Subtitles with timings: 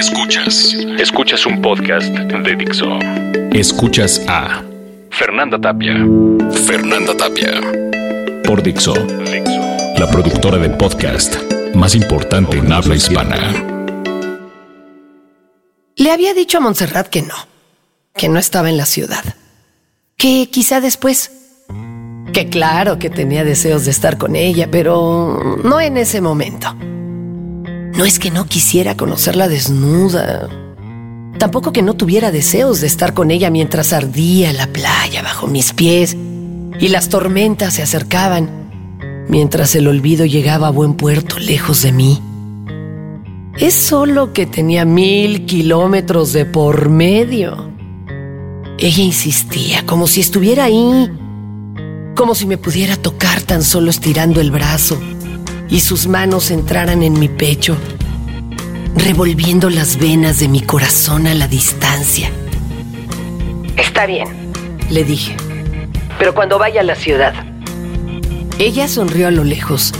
[0.00, 0.74] Escuchas.
[0.98, 2.86] Escuchas un podcast de Dixo.
[3.52, 4.62] Escuchas a
[5.10, 5.92] Fernanda Tapia.
[6.64, 7.60] Fernanda Tapia.
[8.44, 8.94] Por Dixo.
[9.98, 11.36] La productora de podcast
[11.74, 13.36] más importante en habla hispana.
[15.96, 17.34] Le había dicho a Montserrat que no,
[18.14, 19.22] que no estaba en la ciudad.
[20.16, 21.30] Que quizá después.
[22.32, 26.74] Que claro que tenía deseos de estar con ella, pero no en ese momento.
[27.94, 30.48] No es que no quisiera conocerla desnuda.
[31.38, 35.72] Tampoco que no tuviera deseos de estar con ella mientras ardía la playa bajo mis
[35.72, 36.16] pies
[36.78, 38.48] y las tormentas se acercaban,
[39.28, 42.22] mientras el olvido llegaba a buen puerto lejos de mí.
[43.58, 47.70] Es solo que tenía mil kilómetros de por medio.
[48.78, 51.10] Ella insistía, como si estuviera ahí,
[52.14, 54.98] como si me pudiera tocar tan solo estirando el brazo
[55.70, 57.76] y sus manos entraran en mi pecho,
[58.96, 62.30] revolviendo las venas de mi corazón a la distancia.
[63.76, 64.26] Está bien,
[64.90, 65.36] le dije,
[66.18, 67.32] pero cuando vaya a la ciudad.
[68.58, 69.92] Ella sonrió a lo lejos,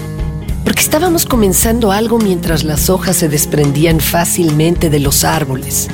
[0.65, 5.89] porque estábamos comenzando algo mientras las hojas se desprendían fácilmente de los árboles,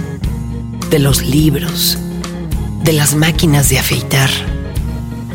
[0.91, 1.99] de los libros,
[2.83, 4.31] de las máquinas de afeitar.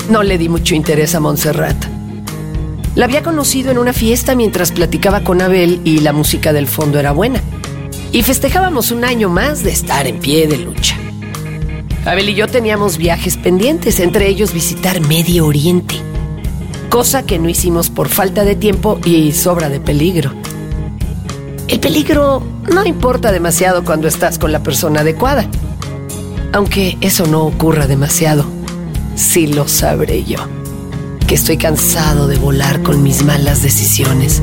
[0.09, 2.00] No le di mucho interés a Montserrat.
[3.01, 6.99] La había conocido en una fiesta mientras platicaba con Abel y la música del fondo
[6.99, 7.41] era buena.
[8.11, 10.95] Y festejábamos un año más de estar en pie de lucha.
[12.05, 15.95] Abel y yo teníamos viajes pendientes, entre ellos visitar Medio Oriente,
[16.91, 20.33] cosa que no hicimos por falta de tiempo y sobra de peligro.
[21.69, 25.47] El peligro no importa demasiado cuando estás con la persona adecuada,
[26.53, 28.45] aunque eso no ocurra demasiado,
[29.15, 30.60] sí lo sabré yo
[31.31, 34.41] que estoy cansado de volar con mis malas decisiones.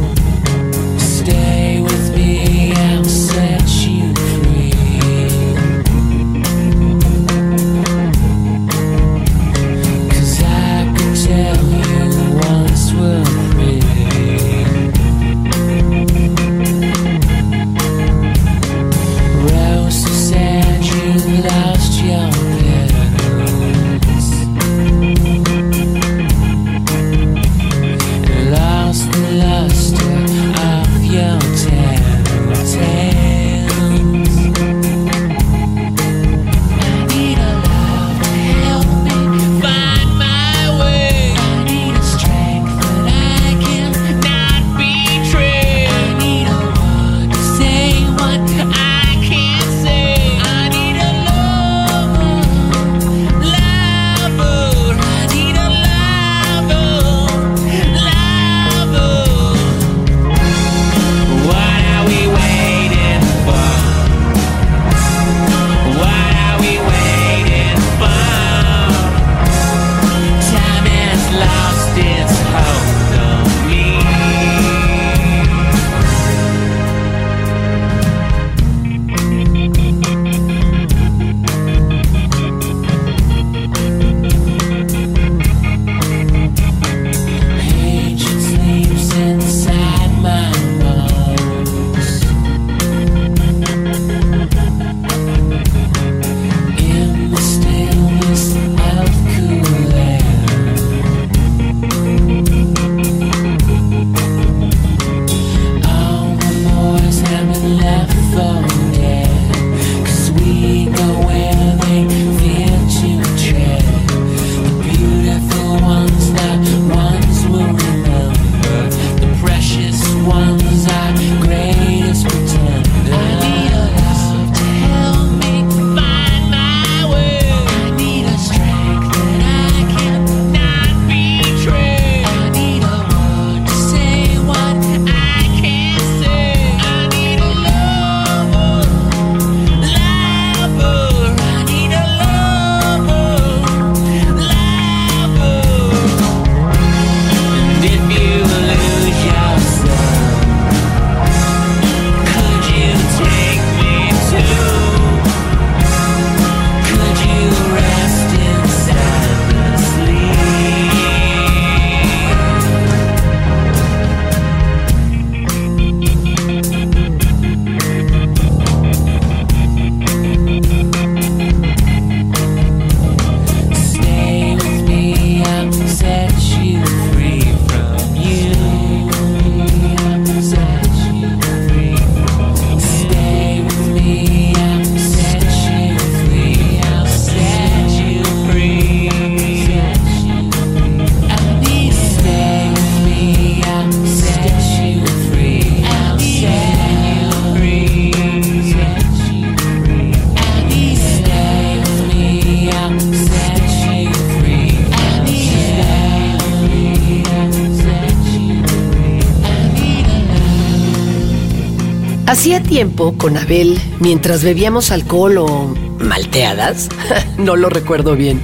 [212.69, 216.89] Tiempo con Abel, mientras bebíamos alcohol o malteadas,
[217.39, 218.43] no lo recuerdo bien.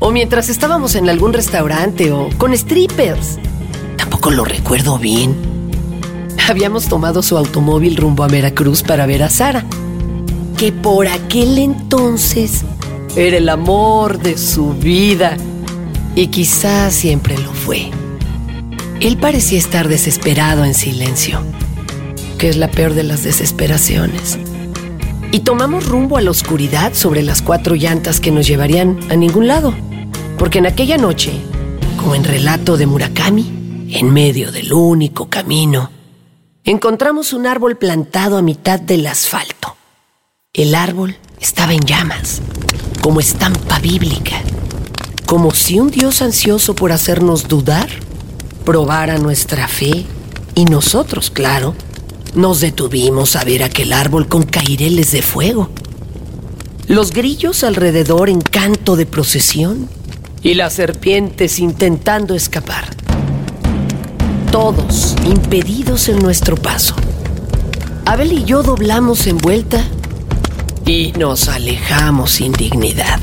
[0.00, 3.38] O mientras estábamos en algún restaurante o con strippers,
[3.96, 5.36] tampoco lo recuerdo bien.
[6.48, 9.66] Habíamos tomado su automóvil rumbo a Veracruz para ver a Sara,
[10.56, 12.64] que por aquel entonces
[13.14, 15.36] era el amor de su vida
[16.14, 17.90] y quizás siempre lo fue.
[19.00, 21.42] Él parecía estar desesperado en silencio,
[22.38, 24.38] que es la peor de las desesperaciones.
[25.32, 29.46] Y tomamos rumbo a la oscuridad sobre las cuatro llantas que nos llevarían a ningún
[29.46, 29.74] lado,
[30.38, 31.32] porque en aquella noche,
[31.98, 35.90] como en relato de Murakami, en medio del único camino,
[36.64, 39.76] encontramos un árbol plantado a mitad del asfalto.
[40.54, 42.40] El árbol estaba en llamas,
[43.02, 44.40] como estampa bíblica,
[45.26, 47.88] como si un Dios ansioso por hacernos dudar
[48.64, 50.04] probara nuestra fe
[50.54, 51.74] y nosotros, claro,
[52.34, 55.70] nos detuvimos a ver aquel árbol con caireles de fuego.
[56.86, 59.88] Los grillos alrededor en canto de procesión
[60.42, 62.88] y las serpientes intentando escapar.
[64.50, 66.94] Todos impedidos en nuestro paso.
[68.06, 69.82] Abel y yo doblamos en vuelta
[70.86, 73.20] y nos alejamos sin dignidad.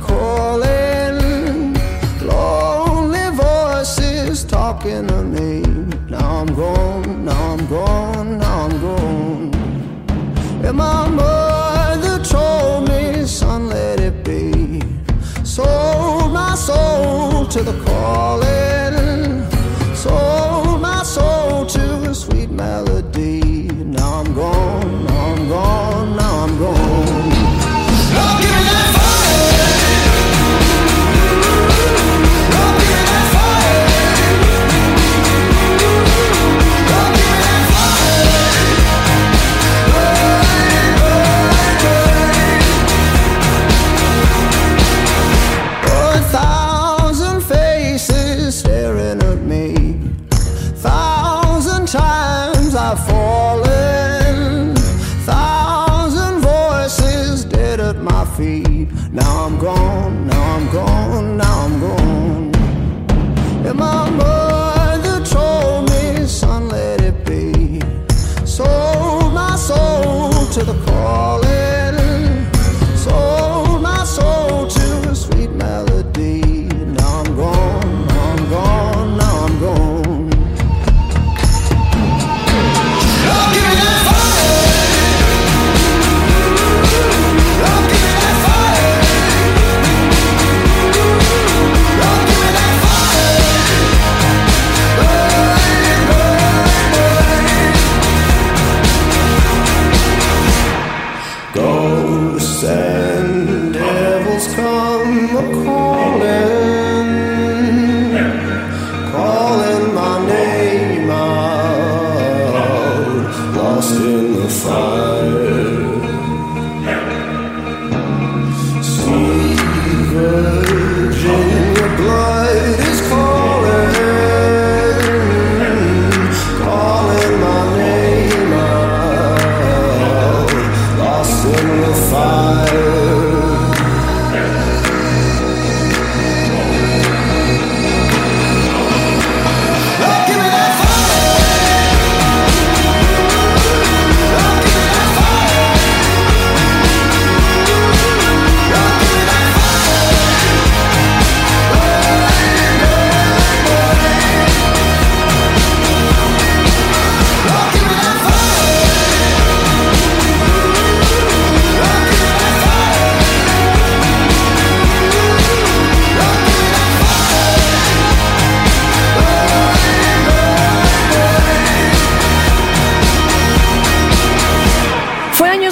[0.00, 0.89] come.
[4.72, 5.62] Talking to me.
[6.08, 9.54] Now I'm gone, now I'm gone, now I'm gone.
[10.64, 14.80] And my mother told me, son, let it be.
[15.42, 19.44] Sold my soul to the calling.
[19.96, 20.69] Sold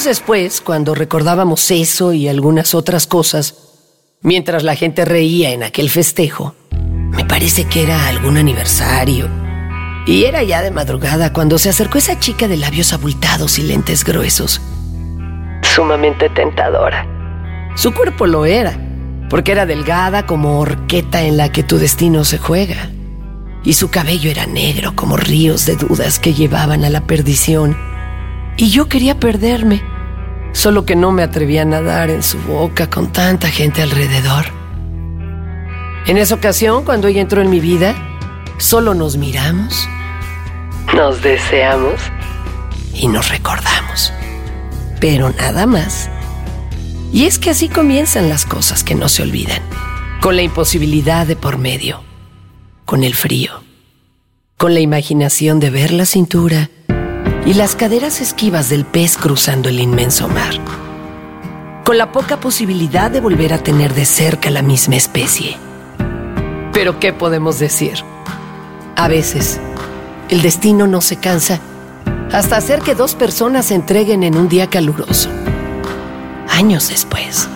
[0.08, 3.54] después, cuando recordábamos eso y algunas otras cosas,
[4.22, 9.28] mientras la gente reía en aquel festejo, me parece que era algún aniversario.
[10.06, 14.02] Y era ya de madrugada cuando se acercó esa chica de labios abultados y lentes
[14.02, 14.62] gruesos.
[15.60, 17.06] Sumamente tentadora.
[17.76, 18.80] Su cuerpo lo era,
[19.28, 22.90] porque era delgada como horqueta en la que tu destino se juega.
[23.62, 27.76] Y su cabello era negro como ríos de dudas que llevaban a la perdición.
[28.56, 29.82] Y yo quería perderme
[30.58, 34.46] solo que no me atreví a nadar en su boca con tanta gente alrededor.
[36.06, 37.94] En esa ocasión, cuando ella entró en mi vida,
[38.58, 39.88] solo nos miramos,
[40.96, 42.00] nos deseamos
[42.92, 44.12] y nos recordamos.
[45.00, 46.10] Pero nada más.
[47.12, 49.62] Y es que así comienzan las cosas que no se olvidan,
[50.20, 52.02] con la imposibilidad de por medio,
[52.84, 53.62] con el frío,
[54.56, 56.68] con la imaginación de ver la cintura
[57.48, 60.52] y las caderas esquivas del pez cruzando el inmenso mar,
[61.82, 65.56] con la poca posibilidad de volver a tener de cerca la misma especie.
[66.74, 68.04] Pero ¿qué podemos decir?
[68.96, 69.58] A veces,
[70.28, 71.58] el destino no se cansa
[72.32, 75.30] hasta hacer que dos personas se entreguen en un día caluroso
[76.50, 77.48] años después.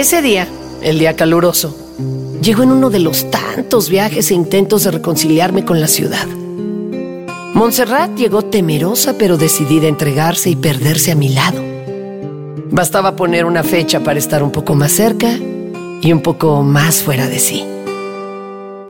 [0.00, 0.48] Ese día,
[0.80, 1.76] el día caluroso,
[2.40, 6.26] llegó en uno de los tantos viajes e intentos de reconciliarme con la ciudad.
[7.52, 11.62] Montserrat llegó temerosa pero decidida a entregarse y perderse a mi lado.
[12.70, 15.36] Bastaba poner una fecha para estar un poco más cerca
[16.00, 17.66] y un poco más fuera de sí.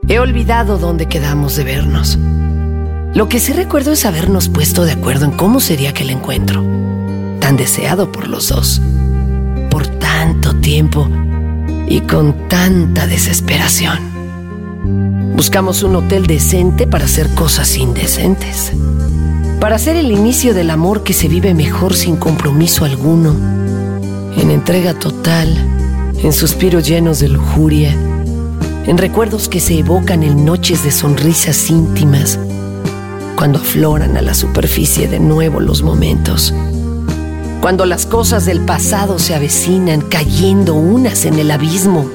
[0.06, 2.20] He olvidado dónde quedamos de vernos.
[3.14, 6.64] Lo que sí recuerdo es habernos puesto de acuerdo en cómo sería aquel encuentro,
[7.40, 8.80] tan deseado por los dos,
[9.70, 11.08] por tanto tiempo
[11.88, 13.98] y con tanta desesperación.
[15.34, 18.72] Buscamos un hotel decente para hacer cosas indecentes.
[19.60, 23.34] Para hacer el inicio del amor que se vive mejor sin compromiso alguno,
[24.36, 25.48] en entrega total,
[26.22, 27.92] en suspiros llenos de lujuria,
[28.86, 32.38] en recuerdos que se evocan en noches de sonrisas íntimas,
[33.36, 36.54] cuando afloran a la superficie de nuevo los momentos
[37.60, 42.10] cuando las cosas del pasado se avecinan cayendo unas en el abismo,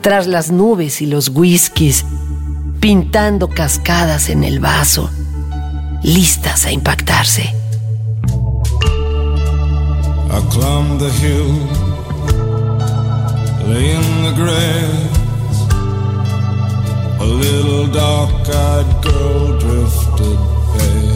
[0.00, 2.04] tras las nubes y los whiskies,
[2.80, 5.10] pintando cascadas en el vaso,
[6.02, 7.54] listas a impactarse.
[10.34, 10.40] I
[10.98, 11.54] the hill,
[13.68, 15.14] lay in the grass.
[17.20, 20.38] A little dark-eyed girl drifted
[20.74, 21.13] past.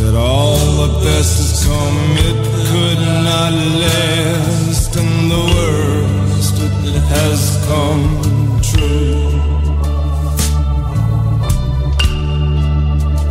[0.00, 3.52] Said all the best has come, it could not
[3.84, 6.56] last, and the worst
[6.88, 8.04] it has come
[8.70, 9.28] true.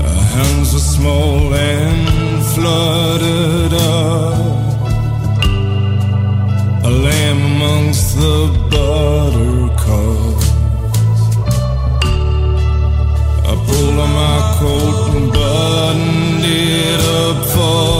[0.10, 2.02] Our hands were small and
[2.54, 4.38] fluttered up,
[6.90, 8.38] a lamb amongst the
[8.72, 10.48] buttercups.
[13.50, 16.19] I pulled on my coat and buttoned
[17.34, 17.99] look for.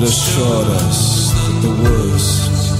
[0.00, 2.72] It assured us that the worst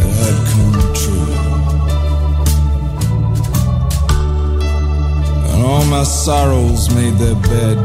[0.00, 1.34] had come true.
[5.52, 7.76] And all my sorrows made their bed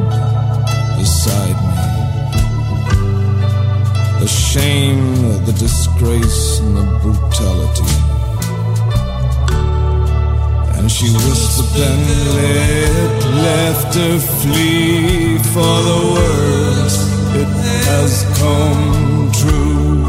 [0.98, 1.76] beside me.
[4.22, 7.92] The shame, the disgrace, and the brutality.
[10.78, 17.15] And she whispered and let laughter flee for the worst
[17.88, 20.04] has come true.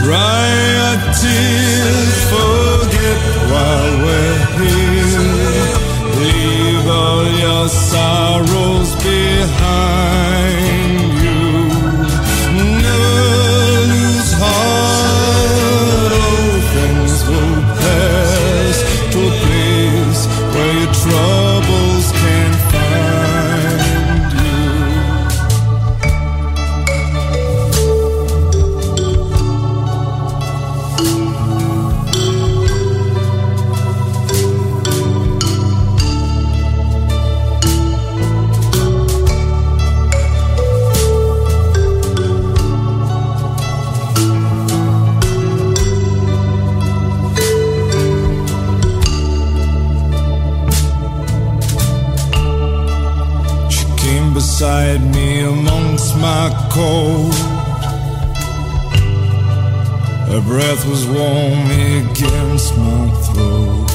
[0.00, 0.46] Dry
[0.78, 5.66] your tears, forget while we're here.
[6.22, 10.35] Leave all your sorrows behind
[60.46, 63.90] breath was warm against my throat.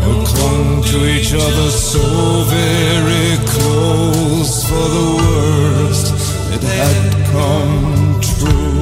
[0.00, 2.00] We clung to each other so
[2.44, 6.06] very close for the worst
[6.54, 8.78] it had come true.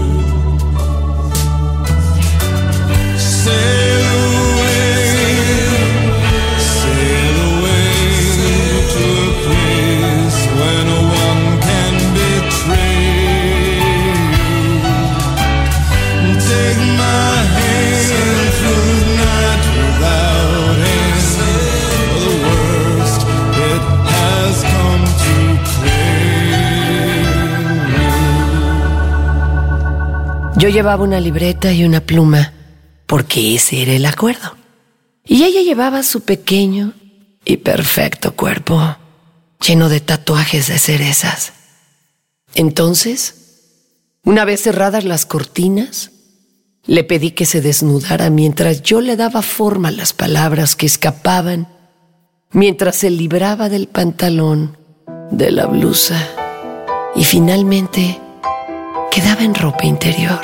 [3.19, 4.06] Sail
[30.57, 32.53] Yo llevaba una libreta y una pluma,
[33.07, 34.57] porque ese era el acuerdo.
[35.25, 36.95] Y ella llevaba su pequeño
[37.45, 38.97] y perfecto cuerpo,
[39.61, 41.53] lleno de tatuajes de cerezas.
[42.55, 43.35] Entonces,
[44.25, 46.11] una vez cerradas las cortinas,
[46.89, 51.67] Le pedí que se desnudara mientras yo le daba forma a las palabras que escapaban,
[52.53, 54.79] mientras se libraba del pantalón,
[55.33, 56.17] de la blusa
[57.17, 58.21] y finalmente
[59.17, 60.43] quedaba en ropa interior.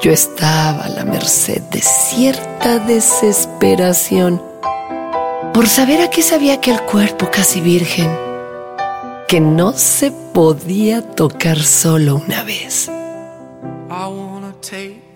[0.00, 4.40] Yo estaba a la merced de cierta desesperación
[5.52, 8.08] por saber a qué sabía aquel cuerpo casi virgen,
[9.26, 12.88] que no se podía tocar solo una vez.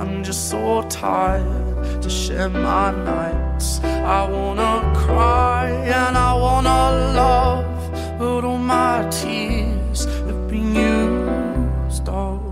[0.00, 3.80] I'm just so tired to share my nights.
[3.82, 6.80] I wanna cry and I wanna
[7.22, 12.42] love, but all my tears have been used up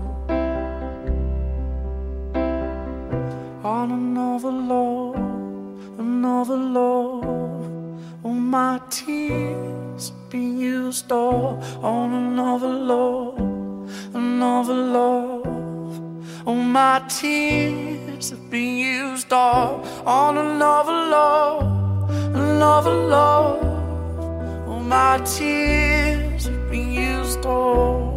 [3.63, 5.15] on another love,
[5.99, 7.25] another love.
[8.23, 13.37] All my tears have been used up on another love,
[14.13, 15.72] another love.
[16.45, 24.67] All my tears have been used all on another love, another love.
[24.67, 28.12] All my tears have been used all.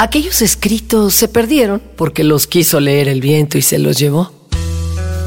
[0.00, 4.32] Aquellos escritos se perdieron porque los quiso leer el viento y se los llevó.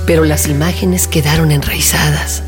[0.07, 2.41] Pero las imágenes quedaron enraizadas.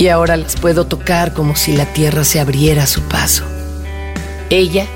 [0.00, 3.44] Y ahora las puedo tocar como si la tierra se abriera a su paso.
[4.50, 4.88] Ella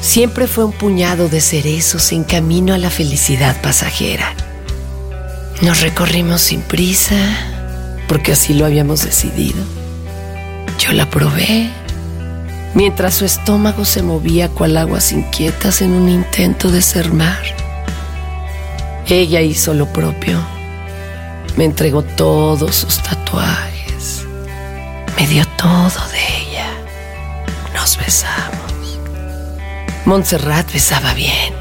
[0.00, 4.32] siempre fue un puñado de cerezos en camino a la felicidad pasajera.
[5.60, 7.16] Nos recorrimos sin prisa,
[8.06, 9.58] porque así lo habíamos decidido.
[10.78, 11.68] Yo la probé
[12.74, 17.42] mientras su estómago se movía cual aguas inquietas en un intento de ser mar.
[19.06, 20.40] Ella hizo lo propio.
[21.56, 24.24] Me entregó todos sus tatuajes.
[25.16, 26.66] Me dio todo de ella.
[27.74, 28.98] Nos besamos.
[30.04, 31.54] Montserrat besaba bien.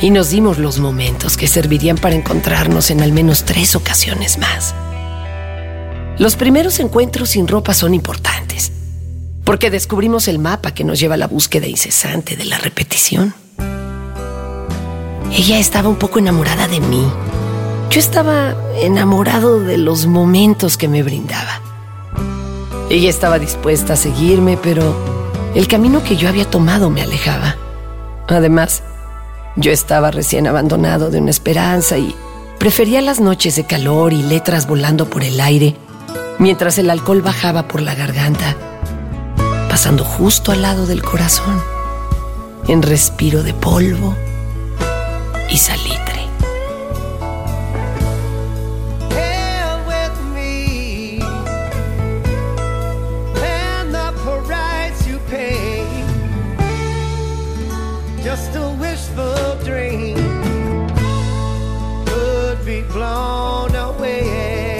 [0.00, 4.74] Y nos dimos los momentos que servirían para encontrarnos en al menos tres ocasiones más.
[6.18, 8.72] Los primeros encuentros sin ropa son importantes,
[9.52, 13.34] porque descubrimos el mapa que nos lleva a la búsqueda incesante de la repetición.
[15.30, 17.06] Ella estaba un poco enamorada de mí.
[17.90, 21.60] Yo estaba enamorado de los momentos que me brindaba.
[22.88, 24.96] Ella estaba dispuesta a seguirme, pero
[25.54, 27.56] el camino que yo había tomado me alejaba.
[28.28, 28.82] Además,
[29.56, 32.16] yo estaba recién abandonado de una esperanza y
[32.58, 35.76] prefería las noches de calor y letras volando por el aire
[36.38, 38.56] mientras el alcohol bajaba por la garganta,
[39.72, 41.58] pasando justo al lado del corazón,
[42.68, 44.14] en respiro de polvo
[45.48, 46.28] y salitre.
[62.64, 64.71] be blown away.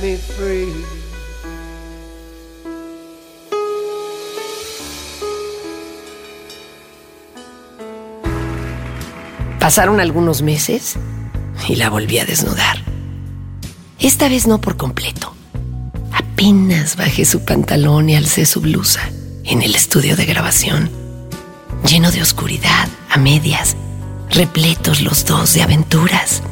[0.00, 0.72] Me free.
[9.60, 10.94] Pasaron algunos meses
[11.68, 12.82] y la volví a desnudar.
[13.98, 15.34] Esta vez no por completo.
[16.12, 19.00] Apenas bajé su pantalón y alcé su blusa
[19.44, 20.90] en el estudio de grabación,
[21.84, 23.76] lleno de oscuridad, a medias,
[24.30, 26.42] repletos los dos de aventuras.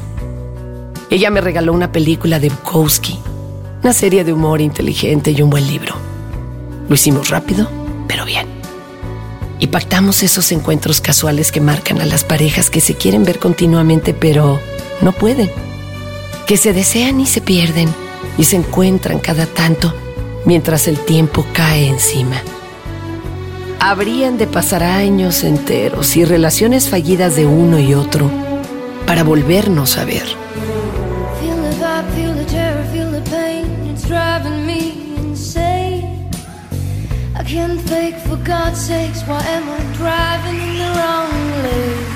[1.11, 3.19] Ella me regaló una película de Bukowski,
[3.83, 5.95] una serie de humor inteligente y un buen libro.
[6.89, 7.71] Lo hicimos rápido,
[8.09, 8.47] pero bien.
[9.59, 14.15] Y pactamos esos encuentros casuales que marcan a las parejas que se quieren ver continuamente,
[14.15, 14.61] pero
[15.01, 15.51] no pueden.
[16.47, 17.89] Que se desean y se pierden
[18.37, 19.95] y se encuentran cada tanto
[20.45, 22.43] mientras el tiempo cae encima.
[23.79, 28.31] Habrían de pasar años enteros y relaciones fallidas de uno y otro
[29.07, 30.44] para volvernos a ver.
[37.37, 39.23] I can't fake for God's sakes.
[39.23, 41.33] Why am I driving in the wrong
[41.65, 42.07] lane?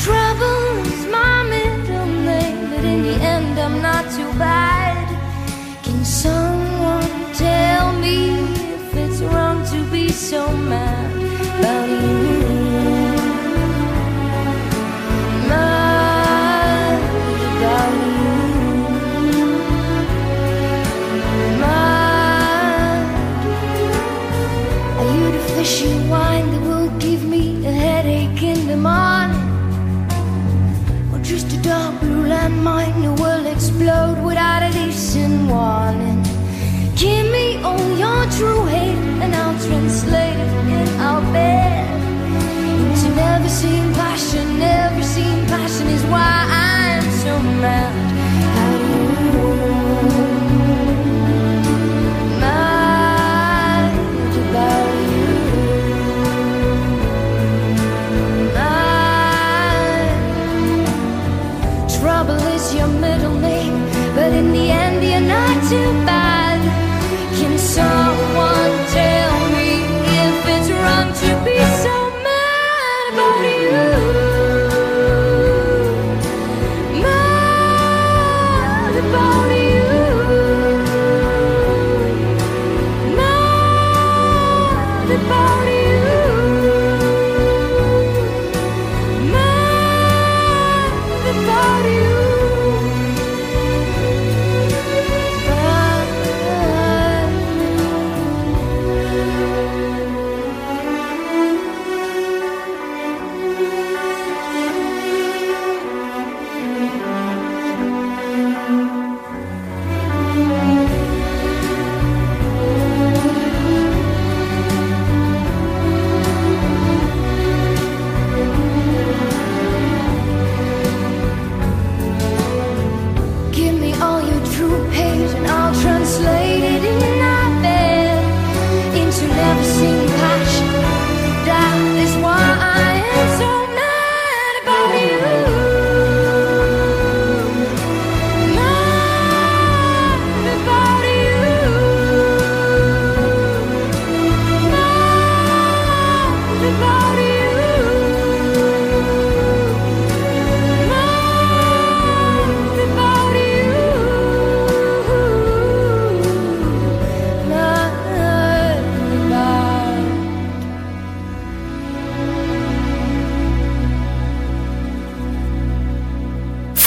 [0.00, 5.06] Trouble is my middle name, but in the end, I'm not too bad.
[5.82, 8.30] Can someone tell me
[8.74, 11.10] if it's wrong to be so mad
[11.58, 12.67] about you?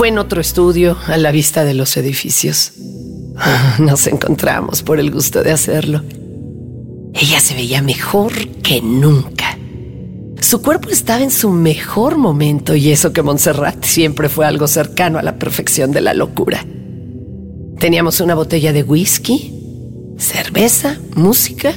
[0.02, 2.72] Fue en otro estudio, a la vista de los edificios.
[3.78, 6.02] Nos encontramos por el gusto de hacerlo.
[7.14, 8.34] Ella se veía mejor
[8.64, 9.60] que nunca.
[10.40, 15.20] Su cuerpo estaba en su mejor momento y eso que Montserrat siempre fue algo cercano
[15.20, 16.66] a la perfección de la locura.
[17.78, 19.54] Teníamos una botella de whisky,
[20.18, 21.76] cerveza, música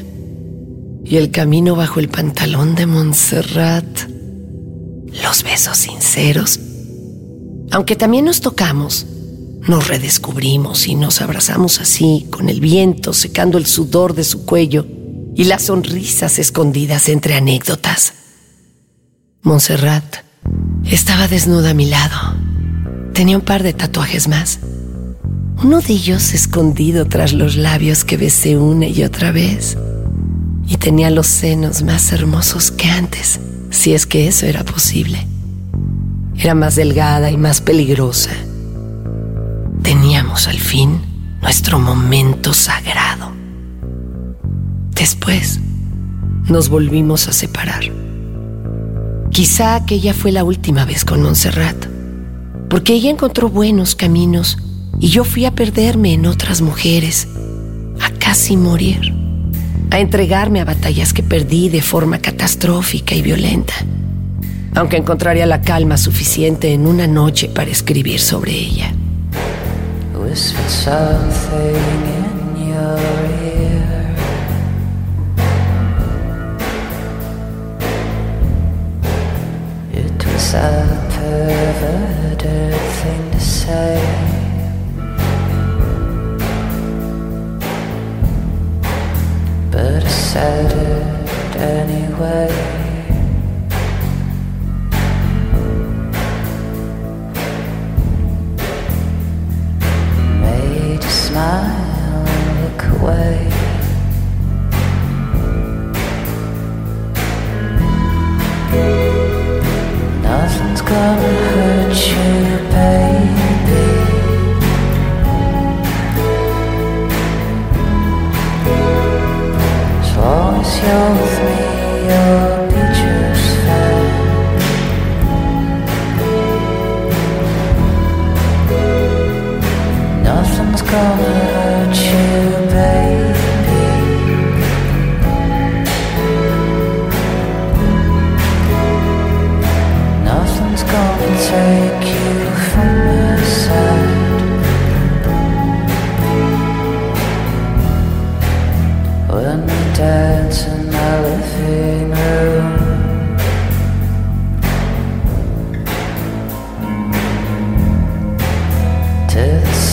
[1.05, 3.85] y el camino bajo el pantalón de Montserrat.
[5.23, 6.59] Los besos sinceros
[7.71, 9.07] aunque también nos tocamos,
[9.67, 14.87] nos redescubrimos y nos abrazamos así, con el viento secando el sudor de su cuello
[15.35, 18.13] y las sonrisas escondidas entre anécdotas.
[19.43, 20.17] Montserrat
[20.91, 22.37] estaba desnuda a mi lado.
[23.13, 24.61] Tenía un par de tatuajes más.
[25.63, 29.79] Uno de ellos escondido tras los labios que besé una y otra vez.
[30.67, 33.41] Y tenía los senos más hermosos que antes,
[33.71, 35.27] si es que eso era posible.
[36.45, 38.29] Era más delgada y más peligrosa.
[39.83, 41.01] Teníamos al fin
[41.41, 43.33] nuestro momento sagrado.
[44.91, 45.59] Después
[46.47, 47.85] nos volvimos a separar.
[49.31, 51.87] Quizá aquella fue la última vez con Montserrat,
[52.69, 54.59] porque ella encontró buenos caminos
[55.01, 57.27] y yo fui a perderme en otras mujeres,
[58.03, 59.15] a casi morir,
[59.91, 63.73] a entregarme a batallas que perdí de forma catastrófica y violenta,
[64.75, 68.93] aunque encontraría la calma suficiente en una noche para escribir sobre ella.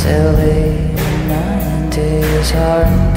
[0.01, 0.63] Silly
[1.29, 3.10] 90s R&B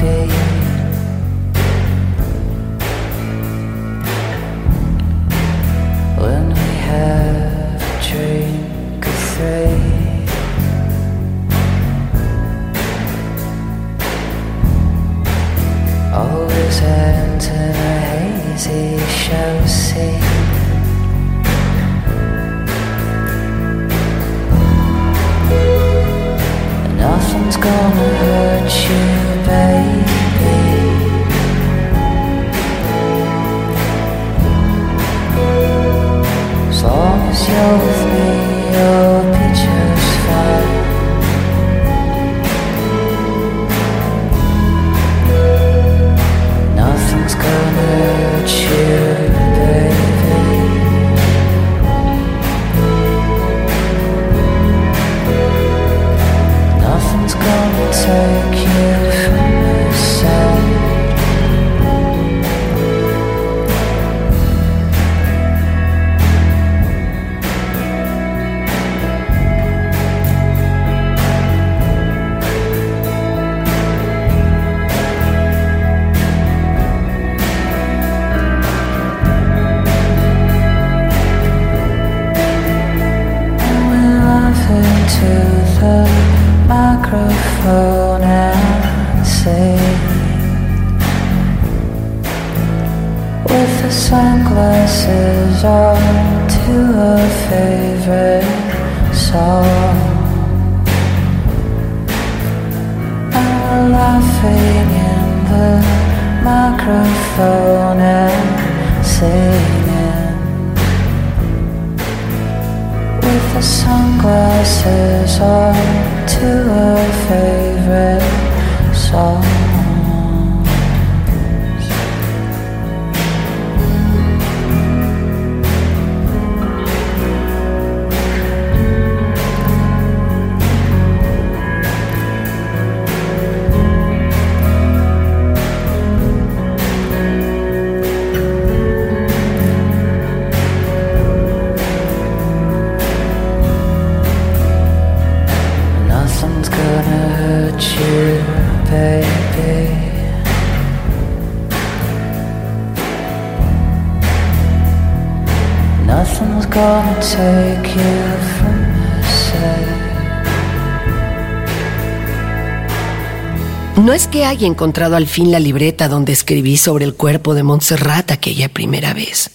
[163.97, 167.63] No es que haya encontrado al fin la libreta donde escribí sobre el cuerpo de
[167.63, 169.49] Montserrat aquella primera vez.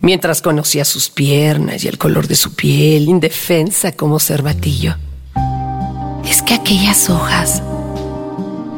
[0.00, 4.96] Mientras conocía sus piernas y el color de su piel, indefensa como cervatillo.
[6.28, 7.62] Es que aquellas hojas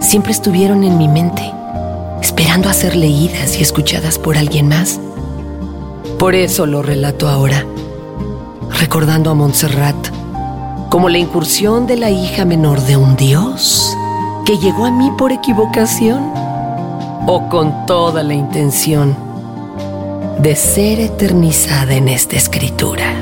[0.01, 1.51] siempre estuvieron en mi mente,
[2.21, 5.01] esperando a ser leídas y escuchadas por alguien más.
[6.19, 7.65] Por eso lo relato ahora,
[8.79, 9.97] recordando a Montserrat
[10.91, 13.97] como la incursión de la hija menor de un dios
[14.45, 16.33] que llegó a mí por equivocación
[17.27, 19.17] o con toda la intención
[20.39, 23.15] de ser eternizada en esta escritura.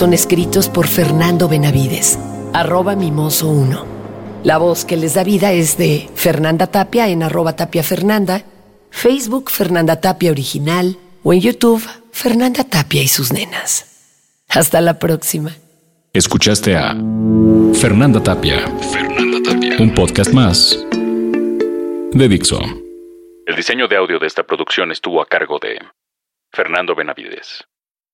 [0.00, 2.18] Son escritos por Fernando Benavides,
[2.54, 3.84] arroba mimoso1.
[4.44, 8.42] La voz que les da vida es de Fernanda Tapia en arroba Tapia Fernanda,
[8.90, 11.82] Facebook Fernanda Tapia Original o en YouTube
[12.12, 14.24] Fernanda Tapia y sus nenas.
[14.48, 15.54] Hasta la próxima.
[16.14, 16.96] Escuchaste a
[17.74, 18.56] Fernanda Tapia.
[18.90, 19.76] Fernanda Tapia.
[19.80, 20.82] Un podcast más
[22.12, 22.58] de Dixo.
[23.44, 25.78] El diseño de audio de esta producción estuvo a cargo de
[26.52, 27.66] Fernando Benavides.